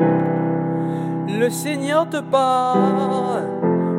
Le 0.00 1.48
Seigneur 1.50 2.08
te 2.08 2.20
parle, 2.20 3.44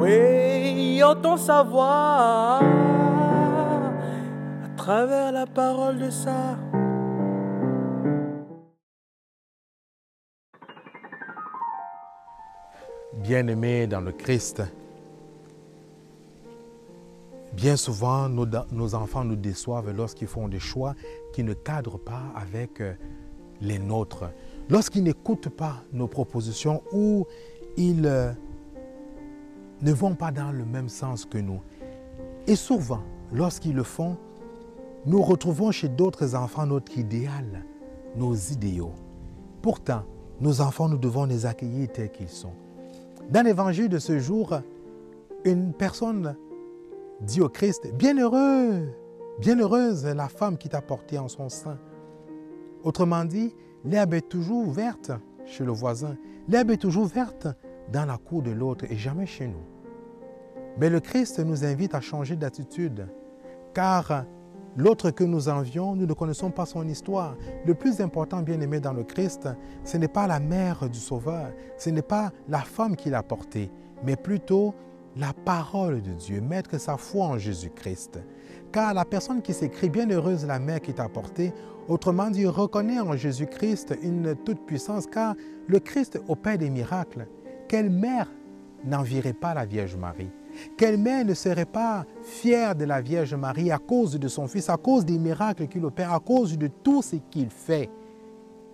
oui, 0.00 1.02
entend 1.02 1.36
sa 1.36 1.62
voix 1.62 2.60
à 4.64 4.68
travers 4.76 5.32
la 5.32 5.46
parole 5.46 5.98
de 5.98 6.10
ça. 6.10 6.56
Bien-aimés 13.14 13.86
dans 13.86 14.00
le 14.00 14.12
Christ, 14.12 14.62
bien 17.52 17.76
souvent 17.76 18.28
nos, 18.28 18.94
enfants 18.94 19.24
nous 19.24 19.36
déçoivent 19.36 19.90
lorsqu'ils 19.90 20.26
font 20.28 20.48
des 20.48 20.58
choix 20.58 20.94
qui 21.32 21.44
ne 21.44 21.54
cadrent 21.54 22.00
pas 22.00 22.24
avec 22.34 22.80
euh, 22.80 22.94
les 23.60 23.78
nôtres, 23.78 24.24
lorsqu'ils 24.72 25.02
n'écoutent 25.02 25.50
pas 25.50 25.84
nos 25.92 26.08
propositions 26.08 26.82
ou 26.92 27.26
ils 27.76 28.06
euh, 28.06 28.32
ne 29.82 29.92
vont 29.92 30.14
pas 30.14 30.32
dans 30.32 30.50
le 30.50 30.64
même 30.64 30.88
sens 30.88 31.26
que 31.26 31.36
nous. 31.36 31.60
Et 32.46 32.56
souvent, 32.56 33.02
lorsqu'ils 33.32 33.74
le 33.74 33.82
font, 33.82 34.16
nous 35.04 35.20
retrouvons 35.20 35.72
chez 35.72 35.88
d'autres 35.88 36.34
enfants 36.34 36.64
notre 36.64 36.96
idéal, 36.96 37.66
nos 38.16 38.34
idéaux. 38.34 38.94
Pourtant, 39.60 40.04
nos 40.40 40.62
enfants, 40.62 40.88
nous 40.88 40.98
devons 40.98 41.26
les 41.26 41.44
accueillir 41.44 41.92
tels 41.92 42.10
qu'ils 42.10 42.30
sont. 42.30 42.54
Dans 43.28 43.44
l'évangile 43.44 43.90
de 43.90 43.98
ce 43.98 44.18
jour, 44.18 44.54
une 45.44 45.74
personne 45.74 46.34
dit 47.20 47.42
au 47.42 47.50
Christ, 47.50 47.92
Bienheureux, 47.94 48.88
bienheureuse 49.38 50.06
la 50.06 50.28
femme 50.28 50.56
qui 50.56 50.70
t'a 50.70 50.80
porté 50.80 51.18
en 51.18 51.28
son 51.28 51.50
sein. 51.50 51.78
Autrement 52.84 53.24
dit, 53.24 53.54
l'herbe 53.84 54.14
est 54.14 54.28
toujours 54.28 54.70
verte 54.70 55.12
chez 55.46 55.64
le 55.64 55.72
voisin, 55.72 56.16
l'herbe 56.48 56.70
est 56.70 56.76
toujours 56.76 57.06
verte 57.06 57.48
dans 57.92 58.04
la 58.04 58.16
cour 58.16 58.42
de 58.42 58.50
l'autre 58.50 58.84
et 58.90 58.96
jamais 58.96 59.26
chez 59.26 59.48
nous. 59.48 59.64
Mais 60.78 60.88
le 60.88 61.00
Christ 61.00 61.38
nous 61.40 61.64
invite 61.64 61.94
à 61.94 62.00
changer 62.00 62.36
d'attitude, 62.36 63.06
car 63.74 64.24
l'autre 64.76 65.10
que 65.10 65.24
nous 65.24 65.48
envions, 65.48 65.94
nous 65.94 66.06
ne 66.06 66.14
connaissons 66.14 66.50
pas 66.50 66.64
son 66.64 66.88
histoire. 66.88 67.36
Le 67.66 67.74
plus 67.74 68.00
important, 68.00 68.40
bien 68.40 68.60
aimé 68.60 68.80
dans 68.80 68.92
le 68.92 69.04
Christ, 69.04 69.48
ce 69.84 69.96
n'est 69.96 70.08
pas 70.08 70.26
la 70.26 70.40
mère 70.40 70.88
du 70.88 70.98
Sauveur, 70.98 71.52
ce 71.76 71.90
n'est 71.90 72.02
pas 72.02 72.32
la 72.48 72.60
femme 72.60 72.96
qui 72.96 73.10
l'a 73.10 73.22
porté, 73.22 73.70
mais 74.04 74.16
plutôt 74.16 74.74
la 75.16 75.32
parole 75.32 76.00
de 76.00 76.12
Dieu, 76.12 76.40
mettre 76.40 76.80
sa 76.80 76.96
foi 76.96 77.26
en 77.26 77.38
Jésus-Christ. 77.38 78.18
Car 78.72 78.94
la 78.94 79.04
personne 79.04 79.42
qui 79.42 79.52
s'écrit 79.52 79.90
bienheureuse 79.90 80.46
la 80.46 80.58
mère 80.58 80.80
qui 80.80 80.94
t'a 80.94 81.06
porté, 81.06 81.52
autrement 81.88 82.30
dit, 82.30 82.46
reconnaît 82.46 83.00
en 83.00 83.14
Jésus-Christ 83.14 83.94
une 84.02 84.34
toute-puissance, 84.34 85.06
car 85.06 85.34
le 85.66 85.78
Christ 85.78 86.18
opère 86.26 86.56
des 86.56 86.70
miracles. 86.70 87.26
Quelle 87.68 87.90
mère 87.90 88.30
n'envierait 88.84 89.34
pas 89.34 89.52
la 89.52 89.66
Vierge 89.66 89.96
Marie? 89.96 90.30
Quelle 90.78 90.96
mère 90.96 91.24
ne 91.24 91.34
serait 91.34 91.66
pas 91.66 92.06
fière 92.22 92.74
de 92.74 92.86
la 92.86 93.02
Vierge 93.02 93.34
Marie 93.34 93.70
à 93.70 93.78
cause 93.78 94.18
de 94.18 94.28
son 94.28 94.48
Fils, 94.48 94.70
à 94.70 94.78
cause 94.78 95.04
des 95.04 95.18
miracles 95.18 95.68
qu'il 95.68 95.84
opère, 95.84 96.12
à 96.12 96.20
cause 96.20 96.56
de 96.56 96.68
tout 96.68 97.02
ce 97.02 97.16
qu'il 97.30 97.50
fait? 97.50 97.90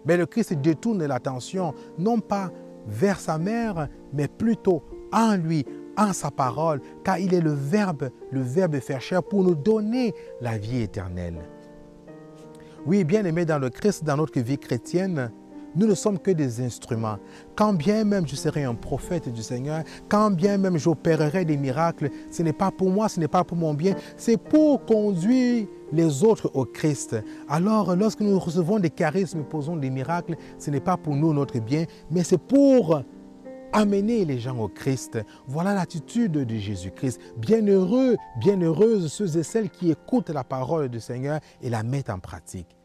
Mais 0.07 0.17
le 0.17 0.27
Christ 0.27 0.55
détourne 0.55 1.05
l'attention 1.05 1.75
non 1.99 2.21
pas 2.21 2.53
vers 2.87 3.19
sa 3.19 3.37
mère, 3.37 3.89
mais 4.13 4.29
plutôt 4.29 4.83
en 5.13 5.37
lui, 5.37 5.65
en 5.99 6.13
sa 6.13 6.31
parole, 6.31 6.81
car 7.05 7.19
il 7.19 7.35
est 7.35 7.41
le 7.41 7.53
Verbe, 7.53 8.11
le 8.31 8.41
Verbe 8.41 8.79
faire 8.81 9.01
chair 9.01 9.23
pour 9.23 9.43
nous 9.43 9.55
donner 9.55 10.15
la 10.41 10.57
vie 10.57 10.83
éternelle. 10.83 11.39
Oui, 12.87 13.05
bien 13.05 13.25
aimé 13.25 13.45
dans 13.45 13.59
le 13.59 13.69
Christ, 13.69 14.05
dans 14.05 14.17
notre 14.17 14.41
vie 14.41 14.57
chrétienne, 14.57 15.31
nous 15.77 15.87
ne 15.87 15.95
sommes 15.95 16.19
que 16.19 16.31
des 16.31 16.61
instruments. 16.61 17.19
Quand 17.55 17.73
bien 17.73 18.05
même 18.05 18.27
je 18.27 18.37
serai 18.37 18.65
un 18.65 18.75
prophète 18.75 19.29
du 19.33 19.43
Seigneur, 19.43 19.83
quand 20.09 20.31
bien 20.31 20.57
même 20.57 20.79
j'opérerai 20.79 21.45
des 21.45 21.57
miracles, 21.57 22.11
ce 22.31 22.43
n'est 22.43 22.53
pas 22.53 22.71
pour 22.71 22.91
moi, 22.91 23.09
ce 23.09 23.21
n'est 23.21 23.29
pas 23.29 23.45
pour 23.45 23.57
mon 23.57 23.75
bien, 23.75 23.95
c'est 24.17 24.39
pour 24.39 24.85
conduire 24.87 25.67
les 25.93 26.25
autres 26.25 26.51
au 26.55 26.65
Christ. 26.65 27.17
Alors, 27.49 27.95
lorsque 27.97 28.21
nous 28.21 28.39
recevons 28.39 28.79
des 28.79 28.91
charismes, 28.91 29.43
posons 29.43 29.77
des 29.77 29.91
miracles, 29.91 30.37
ce 30.59 30.71
n'est 30.71 30.81
pas 30.81 30.97
pour 30.97 31.15
nous 31.15 31.33
notre 31.33 31.59
bien, 31.59 31.85
mais 32.11 32.25
c'est 32.25 32.39
pour 32.39 33.03
amener 33.73 34.25
les 34.25 34.39
gens 34.39 34.59
au 34.59 34.69
Christ. 34.69 35.19
Voilà 35.47 35.75
l'attitude 35.75 36.33
de 36.33 36.57
Jésus-Christ. 36.57 37.21
Bienheureux, 37.37 38.17
bienheureuses 38.39 39.13
ceux 39.13 39.37
et 39.37 39.43
celles 39.43 39.71
qui 39.71 39.91
écoutent 39.91 40.31
la 40.31 40.45
parole 40.45 40.89
du 40.89 41.01
Seigneur 41.01 41.41
et 41.63 41.71
la 41.71 41.83
mettent 41.83 42.11
en 42.11 42.19
pratique. 42.19 42.77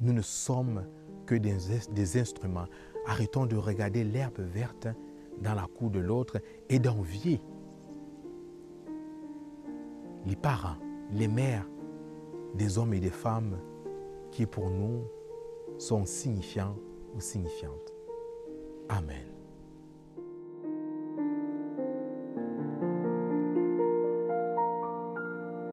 Nous 0.00 0.12
ne 0.12 0.22
sommes 0.22 0.84
que 1.26 1.34
des, 1.34 1.56
des 1.92 2.20
instruments. 2.20 2.66
Arrêtons 3.06 3.46
de 3.46 3.56
regarder 3.56 4.04
l'herbe 4.04 4.40
verte 4.40 4.88
dans 5.42 5.54
la 5.54 5.66
cour 5.66 5.90
de 5.90 6.00
l'autre 6.00 6.38
et 6.68 6.78
d'envier 6.78 7.40
les 10.26 10.36
parents, 10.36 10.76
les 11.12 11.28
mères 11.28 11.66
des 12.54 12.78
hommes 12.78 12.94
et 12.94 13.00
des 13.00 13.10
femmes 13.10 13.58
qui 14.30 14.46
pour 14.46 14.70
nous 14.70 15.04
sont 15.78 16.04
signifiants 16.04 16.76
ou 17.14 17.20
signifiantes. 17.20 17.92
Amen. 18.88 19.37